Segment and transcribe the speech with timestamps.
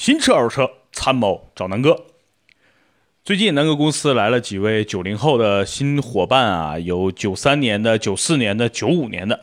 [0.00, 2.06] 新车二手车参谋找南哥。
[3.22, 9.38] 最近南哥公司来了几位九零后的新伙伴啊，有九三年的、九四年的、九五年的。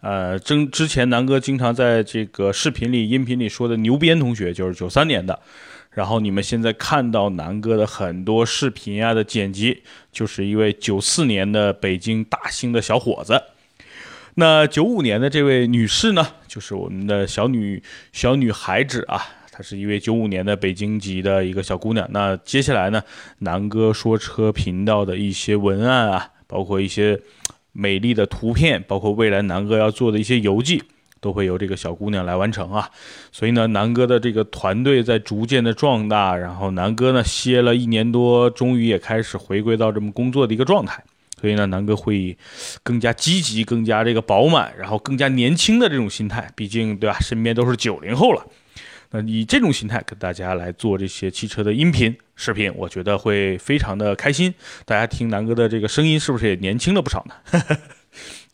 [0.00, 5.40] 呃，之之前南哥经常在这个视频里、音频里说的牛鞭同学就是九三年的。
[5.90, 13.42] 然后你们现在看到南哥的很多视频啊的剪辑，就是一位九四年的北京大兴的小伙子。
[14.36, 19.26] 那九五年的这位女士呢，就是我们的小女小女孩子啊，
[19.58, 22.06] 她是一位九五年的北京籍的一个小姑娘。
[22.12, 23.02] 那接下来呢，
[23.40, 27.20] 南哥说车频道的一些文案啊，包括一些
[27.72, 30.80] 美丽的图片，包括未来南哥要做的一些游记。
[31.20, 32.88] 都会由这个小姑娘来完成啊，
[33.32, 41.02] 所以呢，南哥的这个团队在逐渐的壮大，然后南哥呢歇了一年多，终于也开始回归到这么工作的一个状态，
[41.40, 42.38] 所以呢，南哥会
[42.84, 48.46] 更加积极、更加这个饱满，然后更加年轻的这种心态，毕竟对吧，身边都是九零后了，
[49.10, 54.52] 那以这种心态跟大家来做这些汽车的音频视频，我觉得会非常的开心。
[54.84, 57.34] 大家听南哥的这个声音，是不是也年轻了不少呢？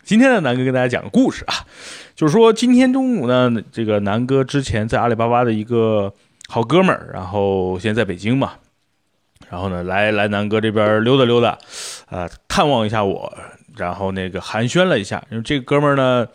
[0.05, 1.66] 今天呢，南哥跟大家讲个故事啊，
[2.14, 6.12] 就是说今天中午呢，这个南哥之前在阿里巴巴的一个
[6.46, 8.52] 好哥们儿，然后现在在北京嘛，
[9.48, 11.58] 然后呢来来南哥这边溜达溜达，
[12.11, 13.34] 啊，探望一下我，
[13.77, 16.28] 然后那个寒暄了一下，因为这个哥们儿呢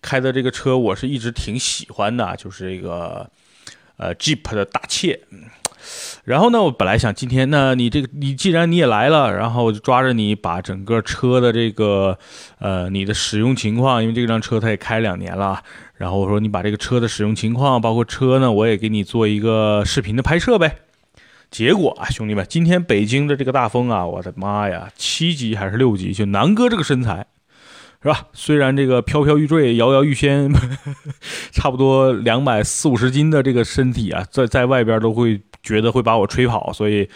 [0.00, 3.30] 开的这个车我是一直挺喜欢的，就是这个
[4.00, 5.20] 呃 Jeep 的大切。
[6.24, 12.18] 然后呢，我本来想今天，那你这个你既然你也来了，然后我就抓着你把整个车的这个，
[12.58, 15.62] 呃，你的使用情况，因为这辆车它也开两年了，
[15.96, 20.76] 然后我说你把这个车的使用情况，包括车呢，我也给你做一个视频的拍摄呗。
[21.50, 26.12] 结果啊，兄弟们，今天北京的这个大风啊，我的妈呀，七级还是六级？
[26.12, 27.26] 就南哥这个身材，
[28.02, 28.26] 是吧？
[28.32, 30.52] 虽然这个飘飘欲坠，摇摇欲仙，
[31.52, 35.40] 差不多两百四五十斤的这个身体啊，在在外边都会。
[35.62, 37.06] 觉得会把我吹跑，所以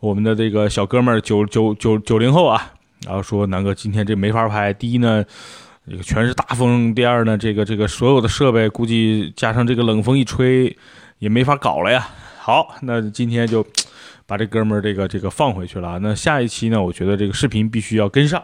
[0.00, 2.72] 我们的这个小哥们儿九九九九零后啊，
[3.06, 4.72] 然后说南哥今天这没法拍。
[4.72, 5.24] 第一呢，
[5.88, 10.76] 这个全是大风；第二呢，这个这个所有的设备估计加上这个冷风一吹
[11.20, 12.08] 也没法搞了呀。
[12.40, 13.64] 好，那今天就
[14.26, 16.00] 把这哥们儿这个这个放回去了。
[16.00, 18.42] 那下一期呢，我觉得这个视频必须要跟上。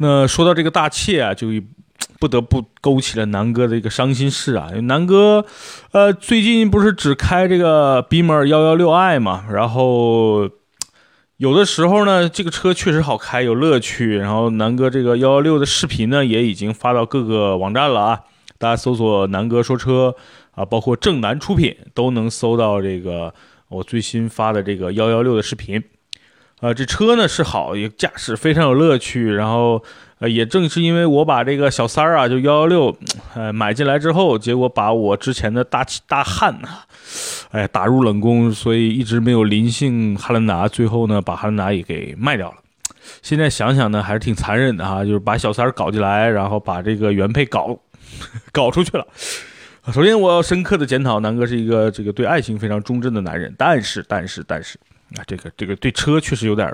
[0.00, 1.48] 那说到这个大切啊，就。
[2.18, 4.68] 不得不勾起了南哥的一个伤心事啊！
[4.82, 5.46] 南哥，
[5.92, 10.50] 呃，最近不是只开这个 BMR 幺幺六 i 嘛，然后
[11.38, 14.18] 有的时候呢，这个车确实好开，有乐趣。
[14.18, 18.20] 然后南哥这个幺幺六的视频呢，也已经发到各个网站了啊，
[18.58, 20.14] 大家搜索南哥说车
[20.52, 23.32] 啊，包括正南出品都能搜到这个
[23.68, 25.82] 我最新发的这个幺幺六的视频。
[26.60, 29.82] 啊，这车呢是好，也驾驶非常有乐趣，然后。
[30.20, 32.94] 呃，也正是因为我把这个小三儿啊，就幺幺六，
[33.34, 36.84] 呃，买进来之后，结果把我之前的大大汉啊，
[37.52, 42.56] 哎，打入冷宫，所以一直没有临幸汉兰达，最后呢，把汉兰达也给卖掉了。
[43.22, 47.80] 现在想想呢，还是挺残忍的哈，就是把小三儿搞进来，然后把这个原配搞
[48.52, 49.06] 搞出去了。
[49.90, 54.78] 首先，我要深刻的检讨南哥是一个这个对爱情非常忠贞的男人，但是，但是，但是，
[55.16, 56.72] 啊，这个这个对车确实有点。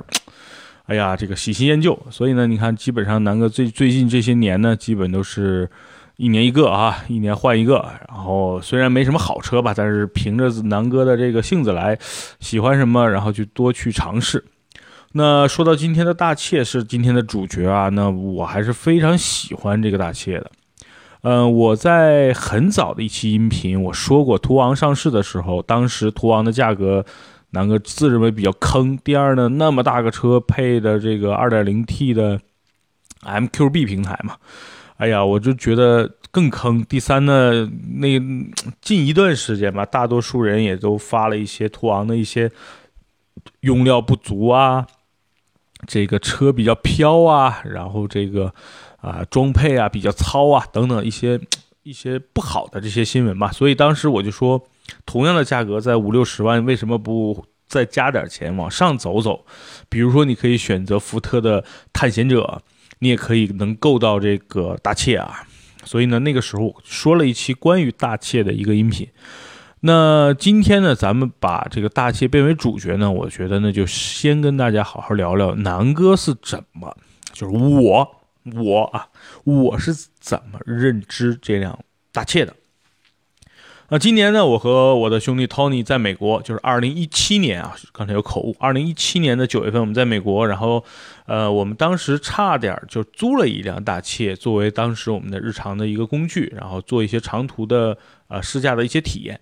[0.89, 5.69] 哎呀，这个喜新厌旧，所以呢，你看，基本上南哥最最近这些年呢，基本都是
[6.17, 7.85] 一年一个啊，一年换一个。
[8.09, 11.99] 然后虽然没什么好车吧，但是凭着南哥的这个性子来，
[12.39, 14.45] 喜欢什么，然后就多去尝试。
[15.15, 20.53] 那说到今天的大切是今天的主角啊，那我还是非常喜欢这个大切的。
[21.23, 27.05] 嗯，我在很早的一期音频我说过，途昂上市的时候，当时途昂的价格。
[27.51, 28.99] 南哥自认为比较坑。
[28.99, 32.41] 第二呢，那么大个车配的这个 2.0T 的
[33.23, 34.37] MQB 平台嘛，
[34.97, 36.85] 哎呀，我就觉得更坑。
[36.85, 38.21] 第三呢，那
[38.81, 42.51] 近一段时间吧，大多数人也都发了一些途昂的一些
[43.61, 44.87] 用料不足啊，
[45.87, 48.53] 这个车比较飘啊，然后这个
[48.99, 51.41] 啊装配啊比较糙啊等等一些
[51.85, 53.51] 一些不好的这些新闻吧。
[53.51, 54.62] 所以当时我就说。
[55.05, 59.44] 同样的价格在五六十万，为什么不再加点钱往上走走？
[59.88, 62.62] 比如说，你可以选择福特的探险者，
[63.00, 65.47] 你也可以能够到这个大切啊。
[65.85, 69.09] 所以呢，那个时候说了一期关于大切的一个音频。
[69.81, 76.97] 那今天呢，咱们把这个大切变为主角呢，我觉得呢，就先跟大家好好聊聊南哥是怎么，
[77.32, 78.17] 就是我
[78.55, 79.06] 我啊，
[79.44, 81.79] 我是怎么认知这辆
[82.11, 82.55] 大切的。
[83.88, 88.56] 那今年呢，我和我的兄弟 Tony 在美国，就是二零一七年啊，刚才有口误。
[88.59, 90.83] 二零一七年的九月份，我们在美国，然后，
[91.27, 97.97] 呃，我们当时差点就租了一辆大切，作为当时我们的日常的一个工具，然后做一些长途的
[98.27, 99.38] 呃试驾的一些体验。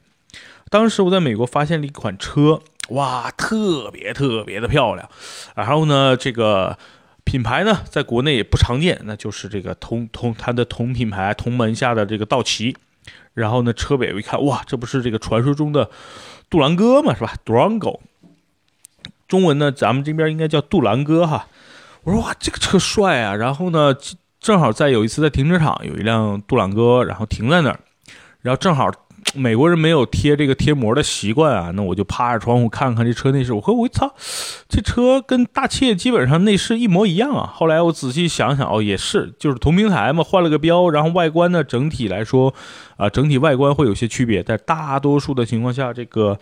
[0.69, 5.09] 当时我在美国发现了一款车，哇，特别特别的漂亮。
[5.55, 6.77] 然后呢，这个
[7.25, 12.77] 品牌呢，在国内也不常见，那就是这个同同它的同品牌同门下的这个道奇。
[13.35, 15.91] 然后呢，车尾我一看，哇，这不是这个传说中的
[16.49, 18.01] 杜兰戈嘛，是吧？Durango，
[19.29, 21.49] 中文呢，咱们这边应该叫杜兰戈哈。
[22.05, 23.35] 我说哇，这个车帅啊！
[23.35, 23.95] 然后呢，
[24.39, 27.81] 正好在有一次在停车场有一辆杜兰戈，然后停在那儿，
[28.41, 28.91] 然后正好
[29.35, 33.53] 美国人没有贴这个贴膜的习惯啊，那我就趴着窗户看看这车内饰。
[33.53, 34.15] 我说我操，
[34.69, 37.51] 这车跟大切基本上内饰一模一样啊！
[37.55, 42.55] 后来我仔细想想，哦，也是，就是同平台嘛，换了个标，然后外观呢整体来说
[42.97, 46.39] 啊，整体外观会有些区别，但大多数的情况下，这个。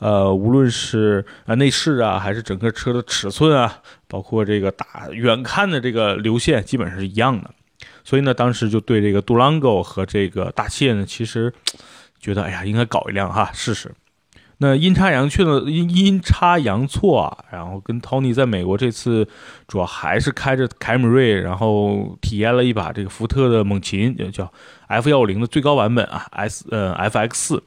[0.00, 7.50] 呃，无论是啊内饰啊，还是整个车的尺寸啊，包括这个大远看的这个流线，基本上是一样的。
[8.02, 11.52] 所以呢，当时就对这个杜朗 o 和这个大切呢，其实
[12.24, 13.94] 觉得哎呀，应该搞一辆哈试试。
[14.56, 19.28] 那阴差阳错的阴阴差阳错啊，然后跟 Tony 在美国这次
[19.68, 24.50] 主要还是开着凯美瑞，然后体验了一把这个福特的猛禽，叫
[24.86, 27.62] F 幺五零的最高版本啊，S 呃 FX 四。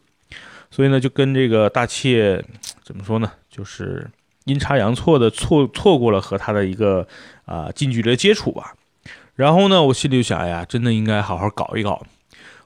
[0.72, 2.44] 所以呢，就跟这个大切
[2.84, 3.32] 怎么说呢？
[3.48, 4.10] 就是
[4.46, 7.08] 阴差阳错的错错过了和他的一个
[7.46, 8.74] 啊近距离的接触吧。
[9.36, 12.02] 然后呢，我心里就想，哎呀，真的应该好好搞一搞。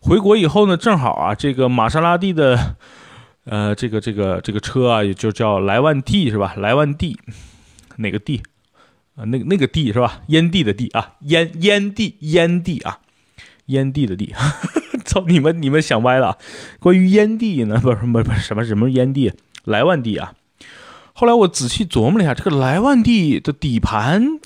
[0.01, 2.75] 回国以后呢，正好啊，这个玛莎拉蒂的
[3.45, 6.53] 呃这个这个这个车啊，也就叫莱万蒂是吧？
[6.57, 7.17] 莱万蒂
[7.97, 8.41] 哪个蒂
[9.15, 9.23] 啊？
[9.25, 10.21] 那个那个蒂是吧？
[10.27, 12.99] 烟蒂的蒂啊，烟烟蒂烟蒂啊，
[13.67, 14.33] 烟蒂的蒂。
[15.03, 15.61] 操你们！
[15.61, 16.37] 你们想歪了。
[16.79, 17.79] 关于烟蒂呢？
[17.81, 19.33] 不是，不是，不是什么什么烟蒂，
[19.65, 20.33] 莱万蒂啊。
[21.13, 24.39] 后来我仔细琢磨了一下，这个莱万蒂的底盘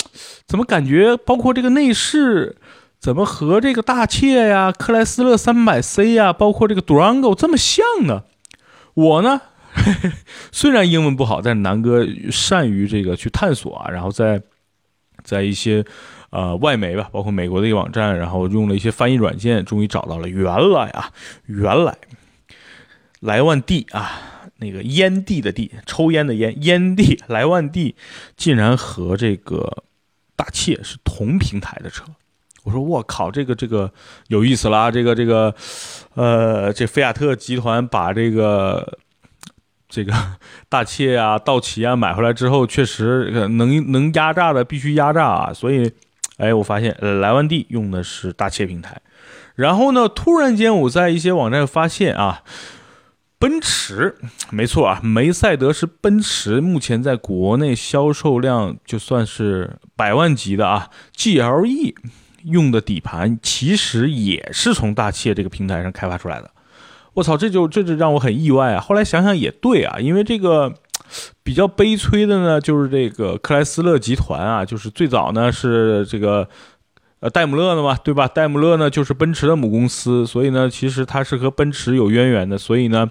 [0.47, 2.55] 怎么感觉，包括这个内饰，
[3.05, 8.23] 怎么和这个大切呀、克莱斯勒三百 C 呀，包括这个 Durango 这么像呢？
[8.95, 9.41] 我呢，
[10.51, 14.41] 虽然英文不好，但是南哥善于这个去探索啊，然后在
[15.23, 15.85] 在一些。
[16.31, 20.27] 呃，外媒吧，包括美国的一个网站，然后用了一些翻译软件，终于找到了。
[20.27, 21.11] 原来啊，
[21.45, 21.95] 原来
[23.21, 24.19] 莱万蒂啊，
[24.57, 27.95] 那个烟蒂的蒂，抽烟的烟，烟蒂莱万蒂
[28.35, 29.83] 竟然和这个
[30.35, 32.03] 大切是同平台的车。
[32.65, 33.89] 我说我靠，这个这个
[34.27, 34.91] 有意思啦！
[34.91, 35.55] 这个这个，
[36.15, 38.97] 呃，这菲亚特集团把这个
[39.87, 40.13] 这个
[40.67, 45.89] 大切啊、道奇啊买回来之后，确实能能压榨的必须压榨啊，所以。
[46.37, 49.01] 哎，我发现莱万蒂用的是大切平台，
[49.55, 52.43] 然后呢，突然间我在一些网站发现啊，
[53.39, 54.17] 奔驰，
[54.51, 61.95] 没错啊，梅赛德斯奔驰目前在国内销售量就算是百万级的啊，GLE
[62.45, 66.49] 用的底盘其实也是从大切这个平台上开发出来的。
[67.13, 68.79] 我操，这就这就让我很意外啊！
[68.79, 70.73] 后来想想也对啊，因为这个。
[71.43, 76.49] 比较悲催的呢，就是这个克莱斯勒集团啊，就是最早呢是这个
[77.19, 78.27] 呃戴姆勒的嘛，对吧？
[78.27, 83.09] 戴姆勒呢就是奔驰的母公司，所以呢其实它是和奔驰有渊源的，所以呢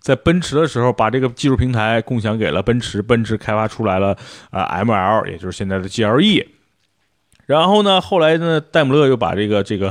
[0.00, 4.16] 在奔驰的时候把这个技术平台共享给了奔驰，奔驰开发出来了
[4.50, 6.44] 啊 ML，也就是现在的 GLE。
[7.48, 9.90] 然后呢后来呢戴姆勒又把这个这个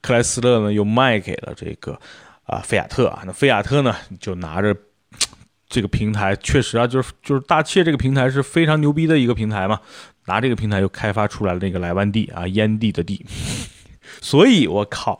[0.00, 1.96] 克莱斯勒呢又卖给了这个
[2.44, 4.74] 啊菲亚特啊，那菲亚特呢就拿着。
[5.68, 9.80] 这个平台确实啊，就是就是大切这个平台是非常牛逼的一个平台嘛，
[10.26, 13.26] 拿这个平台又开发出来了那个莱万地啊，烟蒂的地，
[14.22, 15.18] 所以我靠，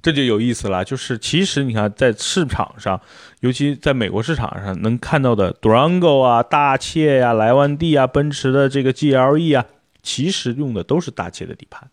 [0.00, 0.82] 这就有意思了。
[0.82, 2.98] 就是其实你看在市场上，
[3.40, 9.66] 尤其在美国市场上能看到的 Durango 啊、大切呀、莱万地啊、奔驰的这个 GLE 啊，
[10.02, 11.90] 其实用的都是大切的底盘，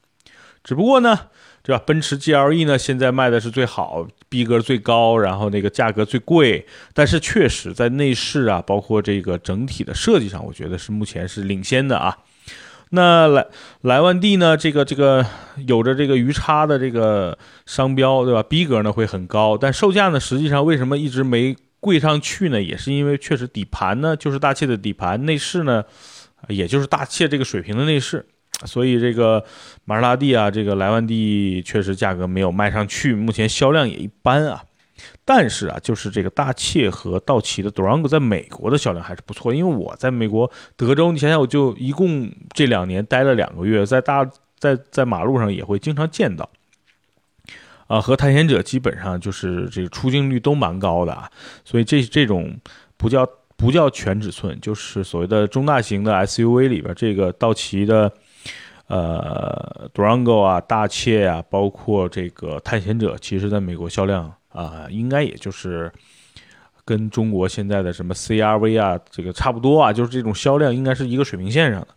[0.63, 1.19] 只不过呢。
[1.63, 1.83] 对吧？
[1.85, 6.65] 奔驰 GLE 呢，现在卖的是最好，逼格最高，然后那个价格最贵。
[6.93, 12.19] 但是确实在内饰啊，包括这个整体的设计上，我觉得是目前是领先的啊。
[12.91, 13.45] 那莱
[13.81, 15.25] 莱万蒂呢，这个这个
[15.65, 18.41] 有着这个鱼叉的这个商标，对吧？
[18.41, 22.63] 逼格呢会很高，但售价呢，实际上为什么一直没贵上去呢？
[22.63, 25.83] 也是因为确实底盘呢就是大切的底盘，内饰呢
[26.47, 28.25] 也就是大切这个水平的内饰。
[28.65, 29.43] 所以这个
[29.85, 34.63] 玛莎拉蒂啊，这个莱万蒂确实价格没有卖上去，目前销量也一般啊。
[35.23, 44.27] 但是啊，就是这个大切和道奇的 Durango 在美国的销量还是不错，因为我在美国德州，你想想，我就一共这两年待了两个月，在大
[44.57, 46.49] 在在马路上也会经常见到，
[47.85, 51.29] 啊，和探险者基本上就是这个出镜率都蛮高的啊。
[51.63, 52.59] 所以这这种
[52.97, 53.27] 不叫
[53.57, 58.09] 不叫全尺寸，就是所谓的中大型的 SUV 里边，这个道奇的。
[58.89, 65.91] 呃，Durango 啊，大切啊，包括这个探险者，其实在美国销量啊，应该也就是
[66.85, 71.89] 跟中国现在的什么 CRV 啊，这个差不多啊，就是这种销量应该是一个水平线上的。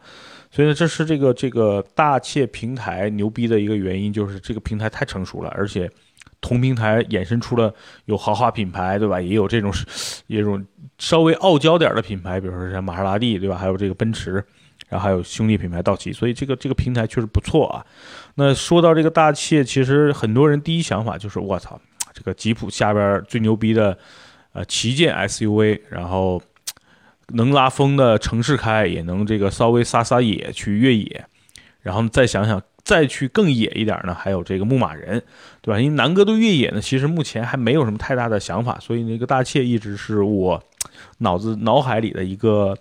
[0.51, 5.89] 所以呢，这是这个这个大切平台牛逼的一个原因，就是这个平台太成熟了，而且
[6.41, 7.73] 同平台衍生出了
[8.07, 9.21] 有豪华品牌，对吧？
[9.21, 9.73] 也有这种
[10.27, 10.61] 也有
[11.01, 13.57] 稍微傲娇点的品牌，比如说像玛莎拉蒂，对吧？
[13.57, 14.35] 还有这个奔驰，
[14.89, 17.85] 然后还有兄弟品牌道奇，所以这个这个平台确实不错啊。
[18.37, 21.81] 那说到这个大切，其实很多人第一想法就是我操，
[22.15, 23.99] 这个吉普下边最牛逼的
[24.53, 26.41] 呃旗舰 SUV，然后。
[27.33, 31.25] 能拉风的城市开，也能这个稍微撒撒野去越野，
[31.81, 34.13] 然后再想想再去更野一点呢？
[34.13, 35.23] 还有这个牧马人，
[35.61, 35.79] 对吧？
[35.79, 40.61] 因为南哥对越野呢，其实目前还没有什么太大的想法，所以那个大切一直是我
[41.19, 42.77] 脑子脑海里的一个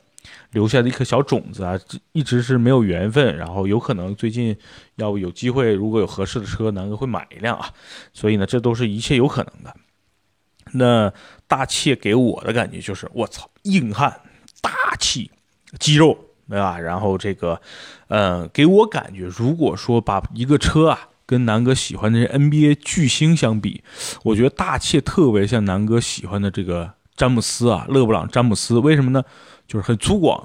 [0.51, 1.79] 留下的一颗小种子啊，
[2.11, 4.55] 一直是没有缘分，然后有可能最近
[4.95, 7.73] 要有机会，如果有合适的车，南哥会买一辆啊，
[8.13, 9.75] 所以呢，这都是一切有可能的。
[10.73, 11.11] 那
[11.47, 14.21] 大切给我的感觉就是，我操，硬汉。
[14.61, 15.31] 大气，
[15.79, 16.17] 肌肉，
[16.49, 16.77] 对吧？
[16.77, 17.61] 然后这个，
[18.09, 23.81] 呃，给我感觉，如果说把一个车啊跟南哥喜欢的 NBA 巨星相比，
[24.25, 28.79] 我觉得大切特别像南哥喜欢的这个詹姆斯啊，勒布朗詹姆斯。
[28.79, 29.21] 为什么呢？
[29.67, 30.41] 就是很粗犷，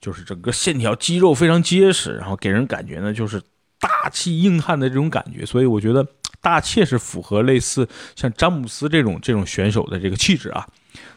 [0.00, 3.42] 就是整个线条肌肉非常结实，然后给人感觉呢就是
[3.78, 5.44] 大气硬汉的这种感觉。
[5.44, 6.06] 所以我觉得
[6.40, 7.86] 大切是符合类似
[8.16, 10.66] 像詹姆斯这种这种选手的这个气质啊。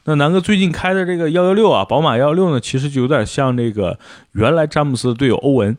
[0.04, 3.98] 那南哥最近开的这个幺幺六啊，宝马幺幺六呢，其实就有点像这个
[4.34, 5.78] 原来詹姆斯的队友欧文。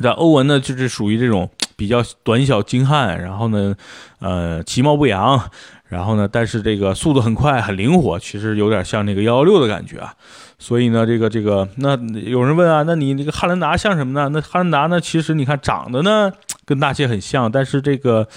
[0.00, 3.74] 那欧文呢，就是属于这种比较短小精悍，然后呢，
[4.20, 5.50] 呃，其貌不扬，
[5.88, 10.14] 然后呢，但是这个速度很快，很灵活， 其实有点像那个幺幺六的感觉啊。
[10.60, 14.28] 所以呢，这个这个，那有人问啊，那你这个汉兰达像什么呢？
[14.32, 16.32] 那汉兰达呢，其实你看长得呢。
[16.68, 18.28] 跟大切很像，但是这个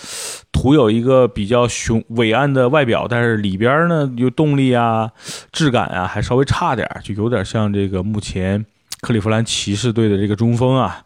[0.53, 5.11] 图有一个比较雄伟岸的外表，但是里边呢有动力啊、
[5.51, 8.65] 质感啊还稍微差点，就有点像这个目前
[9.01, 11.03] 克利夫兰骑士队的这个中锋啊，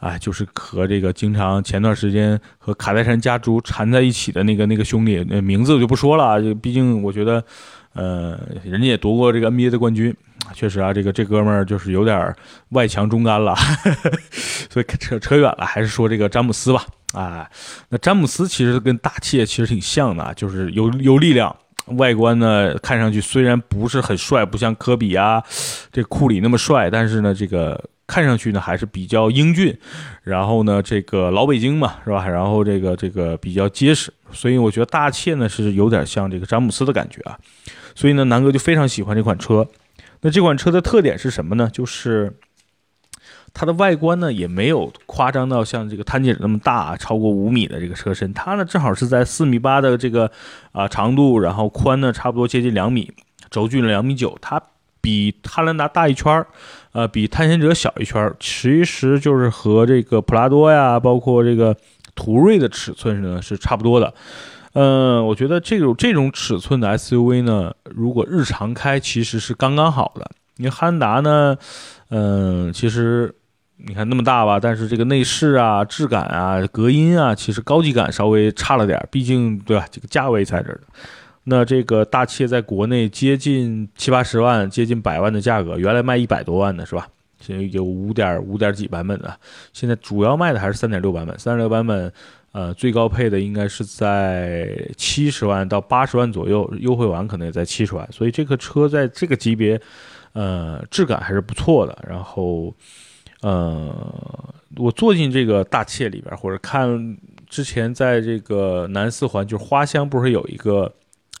[0.00, 7.44] 哎，就是和这个经常前段时间和卡戴珊家族缠在一起的那个那个兄弟，那名字我就不说了，毕竟我觉得，
[7.92, 10.14] 呃，人家也夺过这个 NBA 的冠军。
[10.54, 12.34] 确实啊，这个这哥们儿就是有点
[12.70, 13.54] 外强中干了，
[14.70, 16.84] 所以扯扯远了，还是说这个詹姆斯吧。
[17.12, 17.48] 啊，
[17.90, 21.54] 那詹姆斯其实跟大切其实挺像的，就是有有力量，
[21.86, 25.42] 外观呢看上去虽然不是很帅，不像科比啊，
[25.92, 29.76] 这库里那么帅，但是呢这个看上去呢还是比较英俊。
[30.22, 32.28] 然后呢这个老北京嘛是吧？
[32.28, 37.36] 然后这个这个比较结实，所以我觉得大切呢是有点像这个詹姆斯的感觉啊。
[37.94, 39.66] 所以呢南哥就非常喜欢这款车。
[40.22, 41.68] 那这款车的特点是什么呢？
[41.72, 42.30] 就是
[43.52, 48.32] 它的外观呢，也没有夸张到像这个探界者那么大，超过五米的这个车身。
[48.32, 50.30] 它呢，正好是在四米八的这个
[50.72, 53.12] 啊长度，然后宽呢，差不多接近两米，
[53.50, 54.38] 轴距呢两米九。
[54.40, 54.60] 它
[55.00, 56.46] 比汉兰达大一圈儿，
[56.92, 58.36] 呃，比探险者小一圈儿。
[58.38, 61.76] 其实就是和这个普拉多呀，包括这个
[62.14, 64.14] 途锐的尺寸呢是差不多的。
[64.74, 70.30] 嗯，我觉得这种这种尺寸的 SUV 呢，如果日常开其实是刚刚好的。
[70.56, 71.56] 因为汉兰达呢，
[72.10, 73.34] 嗯，其实
[73.86, 78.98] 你看那么大吧，但是这个内饰啊、质感啊、隔音啊，其实高级感稍微差了点。
[79.10, 80.80] 毕竟对吧，这个价位在这儿
[81.44, 87.08] 那这个大切在国内接近七八十万、接近百万的价格，原来卖一百多万的是吧？
[87.40, 89.34] 现在有五点五点几版本的，
[89.72, 92.12] 现在主要卖的还是三点六版本，三点六版本。
[92.52, 99.80] 呃，最高配的应该是在七十万到八十万左右，优惠完可能也在七十万，所以这个车在这个级别，
[100.32, 101.96] 呃，质感还是不错的。
[102.08, 102.74] 然后，
[103.42, 107.16] 呃，我坐进这个大切里边，或者看
[107.48, 110.92] 之前在这个南四环，就是花乡，不是有一个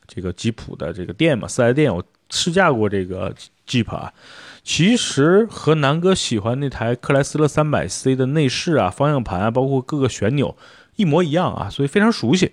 [0.06, 3.34] 这个吉普的这个店嘛，四 S 店，我试驾过这个
[3.66, 4.12] Jeep 啊，
[4.62, 10.56] 其实和南哥喜欢那台克莱斯勒三百 C 的内饰啊、方向盘啊，包括各个旋钮。
[10.96, 12.52] 一模一样啊，所以非常熟悉。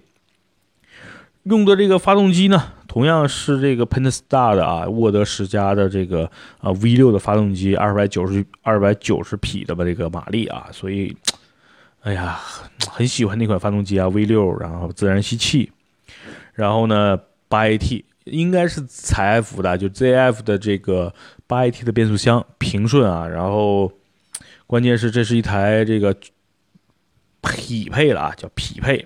[1.49, 11.15] 用的这个发动机呢，同样是这个 Pentastar 的啊，沃德十佳的这个啊 V6 的发动机，二百九十二百九十匹的吧这个马力啊，所以，
[12.01, 12.39] 哎呀，
[12.89, 15.71] 很喜欢那款发动机啊 V6，然后自然吸气，
[16.53, 21.13] 然后呢八 AT 应该是采 F 的，就 ZF 的这个
[21.45, 23.91] 八 AT 的变速箱平顺啊，然后
[24.65, 26.15] 关键是这是一台这个。
[27.39, 29.05] 匹配了啊，叫匹配，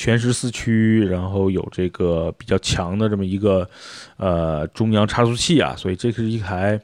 [0.00, 3.68] 全时四驱，然后有这个比较强的这么一个
[4.16, 6.80] 呃中央差速器啊，所以这是一台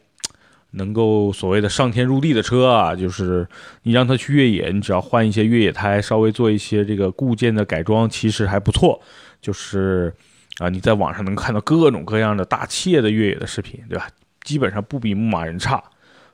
[0.72, 3.48] 能够所谓的上天入地的车啊，就是
[3.84, 9.00] 你让它去越野，你只要换一些越野胎，稍微做一些这个固件的改装，其实还不错。
[9.40, 10.12] 就是
[10.58, 14.08] 啊，你在网上能看到各种各样的大切的越野的视频，对吧？
[14.42, 15.82] 基本上不比牧马人差。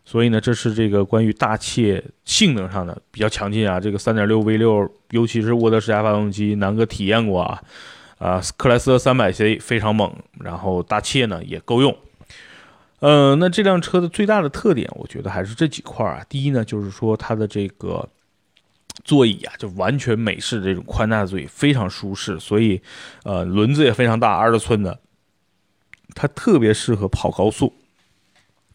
[0.05, 3.79] 所以呢，这是这个关于大切性能上的比较强劲啊。
[3.79, 7.63] 这个3.6 V6，尤其是沃德十佳发动机，南哥体验过啊。
[8.19, 11.97] 啊，克莱斯勒 300C 非常猛，然后大切呢也够用。
[13.01, 16.25] 呃，那这辆车的最大的特点，我觉得还是这几块啊。
[16.29, 18.09] 第一呢，就是说它的这个
[19.05, 22.39] 座椅啊，就完全美式这种宽大座椅，非常舒适。
[22.39, 22.81] 所以，
[23.25, 25.01] 呃，轮子也非常大，二十寸的，
[26.15, 27.73] 它特别适合跑高速。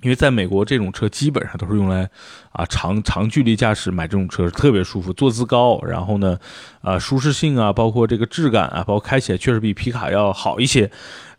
[0.01, 2.07] 因为在美国，这种车基本上都是用来
[2.51, 6.39] 啊长长距离驾驶，买这种车特别舒服，坐姿高，然后呢，
[6.81, 10.89] 啊舒适性啊，包括这个质感啊，包括开起来确实比皮卡要好一些。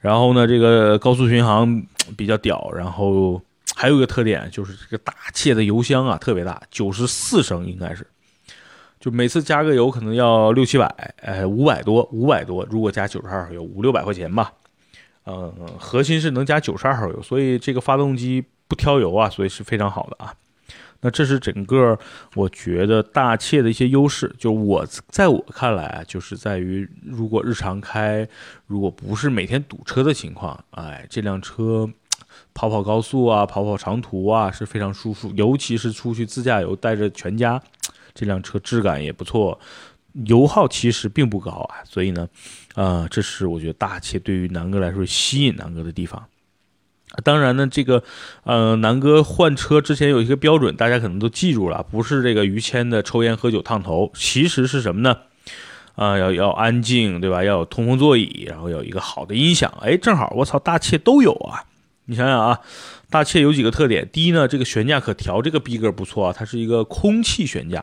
[0.01, 1.83] 然后呢，这个高速巡航
[2.17, 2.71] 比较屌。
[2.75, 3.41] 然后
[3.77, 8.05] 还有一个特点就是这个大切的油箱啊特别大，九十四升应该是，
[8.99, 10.87] 就每次加个油可能要六七百，
[11.23, 14.53] 哎五百多五百多，如果加九十二号油五六百块钱吧。
[15.29, 20.33] 嗯，核心是能加九十二号油，所以这个发动机不挑油啊，所以是非常好的啊。
[21.01, 21.97] 那这是整个
[22.35, 28.27] 我觉得大切的一些优势，就我在我看来啊，就是在于如果日常开，
[28.67, 31.89] 如果不是每天堵车的情况，哎，这辆车
[32.53, 37.63] 跑跑高速啊，跑跑长途啊是非常舒服，尤其是出去自驾游带着全家，
[38.13, 39.61] 这辆车质感也不错。
[40.13, 42.29] 油耗其实并不高啊，所以呢，
[42.75, 46.25] 啊，这是我觉得大切对于南哥来说吸引南哥的地方。
[47.25, 48.03] 当然呢，这个，
[48.45, 55.17] 呃，南哥换车之前有一个标准，大家可能都记住了，不是这个于谦的抽烟喝酒烫头，其实是什么呢？
[55.95, 57.43] 啊，要要安静，对吧？
[57.43, 59.73] 要有通风座椅，然后有一个好的音响。
[59.81, 61.65] 哎，正好，我操，大切都有啊！
[62.05, 62.61] 你想想啊，
[63.09, 64.09] 大切有几个特点？
[64.13, 67.83] 第一呢，这个悬架可调，这个逼格不错啊，它是一个空气悬架。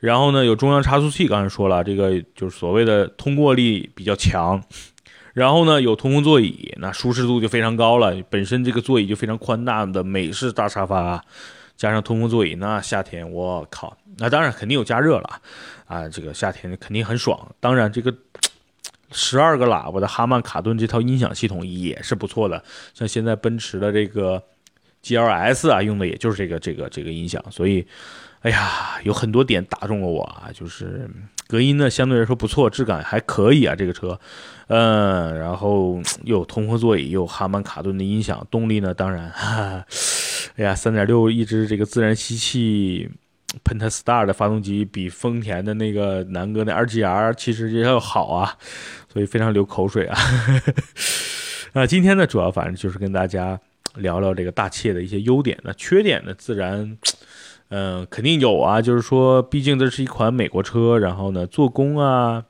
[0.00, 4.62] 然后呢，有中央差速器，刚才说了，这个就是所谓的通过力比较强。
[5.32, 8.16] 然后呢，有通风座椅，那舒适度就非常高了。
[8.28, 11.22] 本身这个座椅就非常宽大的美式大沙发，
[11.76, 15.40] 加上通风座椅，那夏天我靠，那当然肯定有加热了
[15.86, 17.38] 啊，这个夏天肯定很爽。
[17.60, 18.12] 当然，这个
[19.12, 22.60] 十二个喇叭的哈曼卡顿这套音响系统也是不错的，
[22.92, 24.42] 像现在奔驰的这个
[25.04, 27.86] GLS 啊，用的也就是这个这个这个音响，所以。
[28.40, 31.06] 哎呀，有很多点打中了我啊，就是
[31.46, 34.18] 隔音呢相对来说不错，质感还可以啊，这个车，
[34.68, 39.86] 嗯，然后又有通风座椅，又有哈曼卡顿的音响，动力呢当然，哈哈，
[40.56, 43.10] 哎呀，三点六一支这个自然吸气
[43.62, 48.56] Pentastar 的发动机比丰田的那个南哥的 RGR 其实也要好啊，
[49.12, 50.18] 所以非常流口水啊。
[51.74, 53.60] 那，今天呢主要反正就是跟大家
[53.96, 56.96] 聊聊这个大切的一些优点，那缺点呢自然。
[57.70, 62.44] 嗯，肯定有啊，就是说，毕竟这是一款美国车，然后呢，做工啊，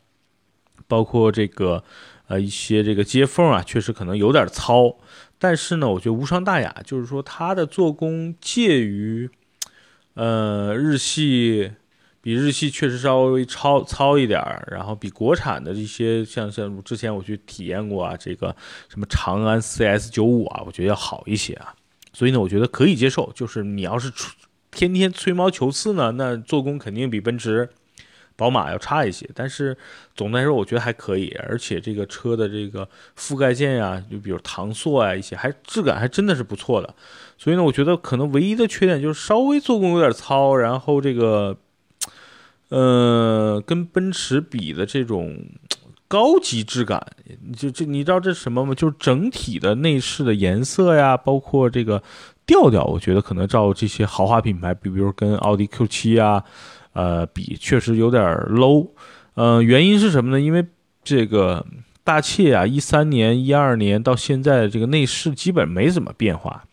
[0.88, 1.85] 包括这个
[2.26, 4.96] 呃一些这个接缝啊，确实可能有点糙，
[5.38, 9.28] 但是呢，我觉得无伤大雅，就是说它的做工介于
[10.14, 11.72] 呃日系，
[12.22, 18.56] 比日系确实稍微糙糙一点，然后比国产的一些像像之前我去体验过啊，这个
[18.88, 21.74] 什么长安 CS 九五啊，我觉得要好一些啊，
[22.14, 24.35] 所以呢，我觉得可以接受，就是你要是出。
[24.70, 27.68] 天天吹毛求疵呢，那做工肯定比奔驰、
[28.37, 29.28] 宝马要差一些。
[29.35, 29.76] 但是
[30.14, 31.30] 总的来说，我觉得还可以。
[31.48, 36.94] 而且这个车的这个覆盖件呀，就比如搪塑啊一些，还质感还真的是不错的。
[37.37, 41.56] 所以呢，我觉得可能唯一的缺点就是稍微做工有点糙，然后这个，
[42.68, 45.44] 呃，跟奔驰比的这种
[46.11, 47.01] 高级质感，
[47.57, 48.75] 就就你知道这是什么吗？
[48.75, 52.03] 就是整体的内饰的颜色呀，包括这个。
[52.46, 56.42] 调调，我觉得可能照这些豪华品牌，比比如跟奥迪 Q7 啊，
[56.94, 58.88] 呃，比确实有点 low。
[59.35, 60.40] 嗯，原因是什么呢？
[60.40, 60.66] 因为
[61.05, 61.64] 这个
[62.03, 66.64] 大切啊，一三年、一二年到现在，这个内饰基本没怎么变化，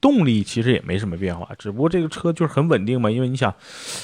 [0.00, 3.10] 动力其实也没什么变化，只不过这个车就是很稳定嘛。
[3.10, 3.52] 因为你想，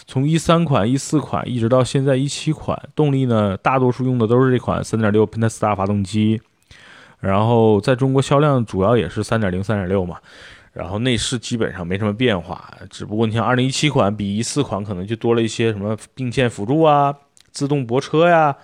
[0.07, 6.41] 从一三款、一四款一直到现在一七款，动力呢，大多数用的都是这款三点六 Pentastar 发动机，
[7.21, 10.19] 然后在中国销量主要也是三点零、三点六嘛。
[10.73, 17.15] 然后内饰基本上没什么变化，只不过你像二零一七款比一四款可能就多了一些什么并线辅助啊、
[17.53, 18.57] 自动泊车呀，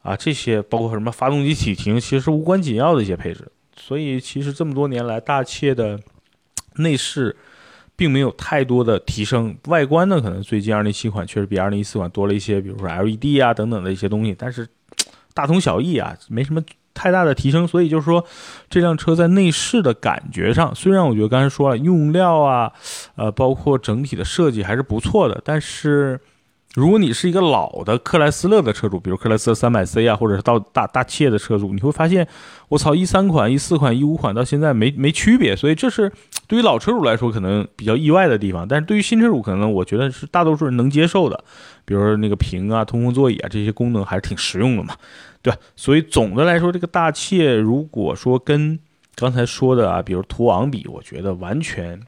[0.00, 3.52] 啊这些包括什么发动机启停，其实无关紧要的一些配置。
[3.76, 6.00] 所以其实这么多年来，大切的
[6.82, 7.36] 内饰
[7.96, 14.68] 并没有太多的提升，外观呢可能最近二零一七款确实比二零一四款多了一些，比如说 LED 啊等等的一些东西，但是
[15.34, 16.62] 大同小异啊，没什么。
[16.94, 18.24] 太大的提升，所以就是说，
[18.68, 22.72] 这辆车在内饰的感觉上，虽然我觉得刚才说了用料啊，
[23.14, 26.18] 呃，包括整体的设计还是不错的，但是，
[26.78, 32.24] 如果你是一个老的克莱斯勒的车主，比如克莱斯勒三百 C 啊，或者是到大大切的车主，你会发现，
[32.68, 36.12] 我操，一三款、一四款、一五款到现在没没区别，所以这是
[36.46, 38.68] 对于老车主来说可能比较意外的地方。
[38.68, 41.42] 但是对于新车主，可能我觉得是大多数人能接受的，
[41.84, 44.94] 比如那个屏啊、通风座椅啊这些功能还是挺实用的嘛，
[45.42, 45.58] 对吧？
[45.74, 48.78] 所以总的来说，这个大切如果说跟
[49.16, 52.00] 刚才说的啊，比如途昂比，我觉得完全。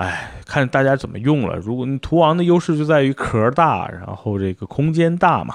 [0.00, 1.56] 哎，看大家怎么用了。
[1.56, 5.54] 如果你途昂的优势就在于壳大，然后这个空间大嘛，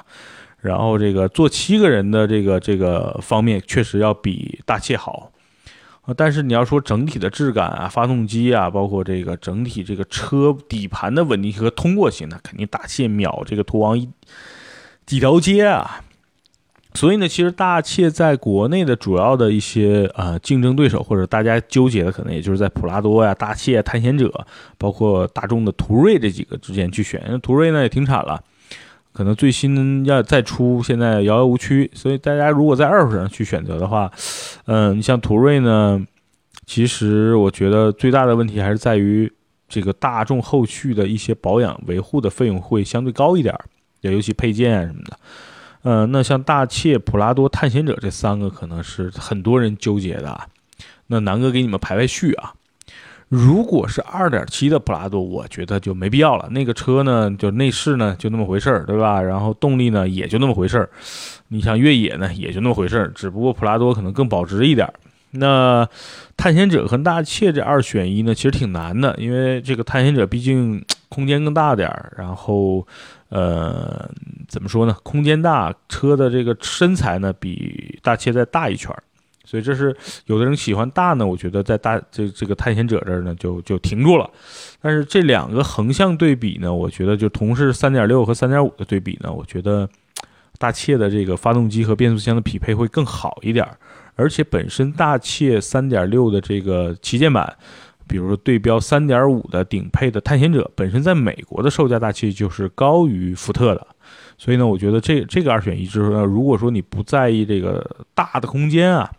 [0.61, 5.31] 然后这个坐七个人的这个这个方面确实要比大切好。
[6.15, 14.07] 但是你要说整体的质感啊、发动机啊，包括这个整体这个车底盘的稳定性和通过性，那肯定大切秒这个途昂一
[15.07, 16.01] 几条街啊。
[16.95, 24.31] 所以呢，其实大切在国内的主要的一些呃竞争对手，或者大家纠结的，可能也就是在普拉多呀、大切、探险者，
[24.77, 27.21] 包括大众的途锐这几个之间去选。
[27.27, 28.41] 因为途锐呢也停产了，
[29.11, 31.91] 可能最新要再出，现在遥遥无期。
[31.93, 34.09] 所以大家如果在二手上去选择的话，
[34.65, 36.01] 嗯，你像途锐呢，
[36.65, 39.29] 其实我觉得最大的问题还是在于
[39.67, 43.53] 这个大众后续的一些保养维护的费用会相对高一点，
[43.99, 45.19] 尤其配件啊什么的。
[45.85, 50.35] 呃，那像大切、普拉多、探险者这三个可能是很多人纠结的。
[51.05, 52.53] 那南哥给你们排排序啊。
[53.29, 56.47] 如果是2.7的普拉多，我觉得就没必要了。
[56.49, 59.21] 那个车呢，就内饰呢就那么回事儿，对吧？
[59.21, 60.89] 然后动力呢也就那么回事儿。
[61.49, 64.91] 你像越野呢也就那么回事儿，只不过普拉多可能更保值一点。
[65.29, 65.87] 那
[66.35, 72.87] 探险者和大切这二选一呢，其实挺难的，因为这个探险者毕竟空间更大点儿，然后。
[73.29, 74.09] 呃，
[74.47, 74.95] 怎么说呢？
[75.03, 79.01] 空间大，车的这个身材呢比大切再大一圈儿，
[79.43, 79.95] 所以这是
[80.27, 81.25] 有的人喜欢大呢。
[81.25, 84.29] 我觉得在大这这个探险者这儿呢就就停住了。
[84.79, 89.89] 但是这两个横向对比呢，我觉得就同是三点六和三点五的对比呢，我觉得
[90.59, 93.75] 大切的这个发动机和变速箱的匹配会更好一点儿，
[94.15, 97.57] 而且本身大切三点六的这个旗舰版。
[98.07, 103.87] 比如说对标三点五的顶配的探险者，本身在美国的售价大气就是高于福特的，
[104.37, 109.11] 所以呢，我觉得这这个二选一之后呢，如果说你不在意这个大的空间啊，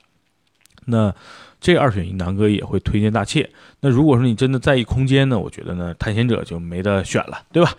[0.87, 1.15] 那
[1.61, 3.51] 这二选一南哥也会推荐大切。
[3.81, 7.73] 那如果说你真的在意空间呢，我觉得呢探险者就没得选了，对吧？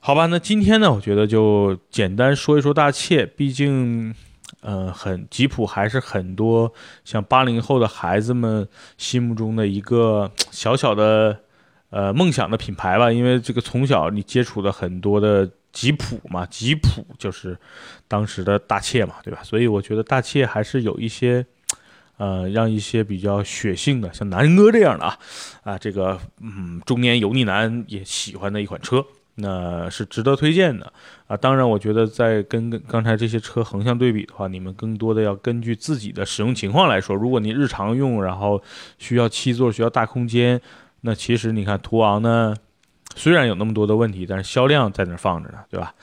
[0.00, 4.14] 好吧，那今天呢，我觉得就简单说一说大切，毕竟。
[4.62, 6.72] 嗯，很吉普还是很多
[7.04, 11.38] 像八零后的孩子们心目中的一个小小的
[11.90, 17.56] 呃梦想的品牌吧，因为这个从小你接触的很多的吉普嘛，吉普就是
[18.08, 19.40] 当时的大切嘛，对吧？
[19.44, 21.46] 所以我觉得大切还是有一些
[22.16, 25.18] 呃让一些比较血性的，像南哥这样的啊
[25.62, 29.06] 啊这个嗯中年油腻男也喜欢的一款车。
[29.40, 30.92] 那是值得推荐的
[31.28, 31.36] 啊！
[31.36, 37.14] 当然，我觉得在跟刚才这些车横向对比的话，你们更多的要根据自己的使用情况来说。
[37.14, 38.60] 如果你日常用，然后
[38.98, 40.60] 需要七座、需要大空间，
[41.02, 42.52] 那其实你看途昂呢，
[43.14, 45.94] 虽然有那么多的问题，但是销量在那放着呢，对吧？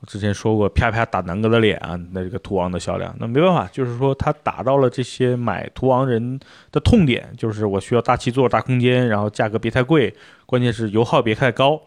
[0.00, 10.14] 我之前说过，啪啪打南哥的脸啊，那这个途昂的销量，那没办法，就是说它打到了这些买途昂人的痛点，就是我需要大七座、大空间，然后价格别太贵，
[10.46, 11.82] 关键是油耗别太高。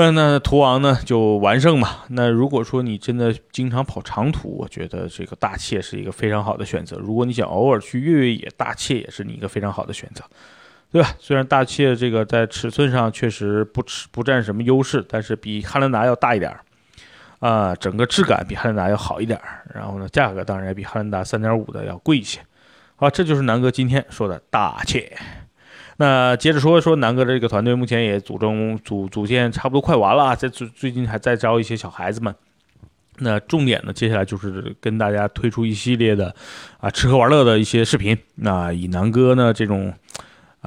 [0.00, 2.04] 嗯，那途昂呢就完胜嘛。
[2.10, 6.96] 那如果说你真的经常跑长途，我觉得这个大切是一个非常好的选择。
[6.98, 10.22] 如果你想偶尔去越越野，大切也是你一个非常好的选择，
[10.92, 11.10] 对吧？
[11.18, 16.60] 虽然大切这个在尺寸上确实不吃不占什么优势，但是比汉兰达要大一点儿
[17.40, 19.66] 啊，整个质感比汉兰达要好一点儿。
[19.74, 22.38] 然后呢，价格当然也比汉兰达三点五的要贵一些。
[22.94, 25.18] 好，这就是南哥今天说的大切。
[25.98, 32.34] 那接着说说南哥的这个团队，目前也组中组组建差不多快完了啊，在最最近还在招一些小孩子们。
[33.18, 36.34] 那重点呢，接下来就是跟大家推出一系列的
[36.80, 38.16] 啊吃喝玩乐的一些视频。
[38.36, 39.92] 那以南哥呢这种。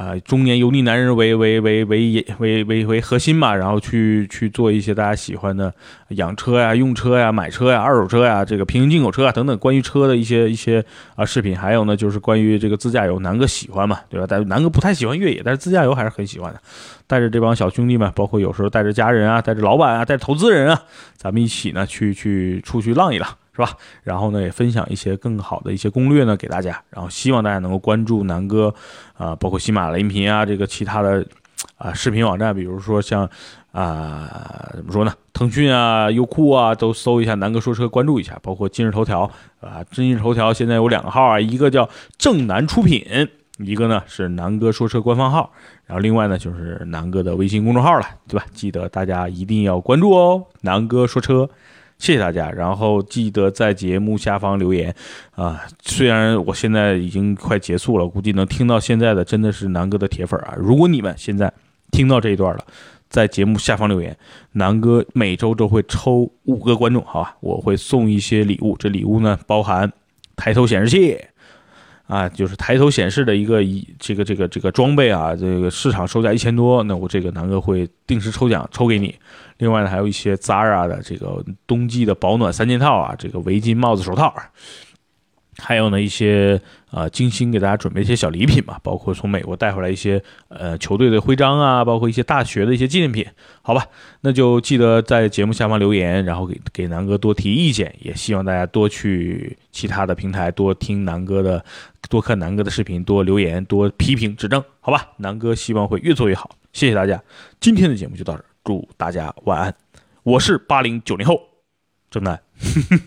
[0.02, 5.72] 啊，中年油腻男人为为为为为为为核心嘛，然后去去做一些大家喜欢的
[6.10, 10.84] 养车呀、用车呀、买车呀、二手车呀、这个平行进口车啊等等关于车的一些一些
[11.16, 14.26] 啊视频，还有呢就是关于这个自驾游，南哥喜欢嘛，对吧？
[14.28, 16.60] 但南哥不太喜欢越野，但是自驾游还是很喜欢的。
[17.06, 20.82] 带着这帮小兄弟们，包括有时候带着家人啊，带着老板啊，带着投资人啊，
[21.16, 23.30] 咱们一起呢去去出去浪一浪。
[23.54, 23.70] 是吧？
[24.04, 26.82] 然后呢，也分享一些更好的一些攻略呢给大家。
[26.90, 28.74] 然后希望大家能够关注南哥，
[29.18, 31.26] 啊，包括喜马拉雅音频啊，这个其他的
[31.78, 33.30] 啊视频网站，比如说像
[33.72, 35.14] 啊怎么说呢？
[35.34, 38.38] 腾讯啊、优酷啊，都搜一下南哥说车，关注一下。
[38.44, 43.30] 包括今日头条啊，今日头条现在有两个号啊，一个叫正南出品。
[43.58, 45.52] 一个呢是南哥说车官方号，
[45.86, 48.46] 然后另外呢就是南哥的微信公众号了，对吧？
[48.54, 51.48] 记得大家一定要关注哦，南哥说车，
[52.02, 52.50] 谢谢大家。
[52.50, 54.94] 然后记得在节目下方留言
[55.36, 60.56] 啊，虽然我现在已经快结束了，估计能听到现在的真的是南哥的铁粉啊。
[60.58, 61.54] 如果你们现在
[61.92, 62.66] 听到这一段了，
[63.08, 64.18] 在节目下方留言，
[64.54, 67.38] 南哥每周都会抽五个观众，好吧？
[67.40, 69.94] 我会送一些礼物，这礼物呢包含
[70.36, 71.20] 抬头显示器。
[72.12, 79.16] 啊，就是抬头显示的一个一这个这个这个装备啊，这个市场售价一千多，那我这个南哥会定时抽奖抽给你。
[79.60, 84.36] 另外呢，还有一些 Zara 的这个冬季的保暖三件套啊，这个围巾、帽子、手套。
[85.58, 86.60] 还有呢一些
[86.92, 93.26] 呃精心给大家准备一些小礼品嘛，包括从美国带回来一些呃球队的徽章啊，包括一些大学的一些纪念品，
[93.62, 93.86] 好吧，
[94.22, 101.64] 那就记得在节目下方留言，然后给给南哥多提意见，也希望大家多去其他的平台多听南哥的，
[102.10, 107.24] 多看南哥的视频，多留言，多批评指正，好吧，南哥希望会越做越好，谢谢大家，
[107.60, 109.74] 今天的节目就到这，祝大家晚安，
[110.24, 111.42] 我是八零九零后，
[112.10, 112.40] 正南，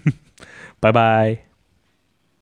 [0.80, 1.43] 拜拜。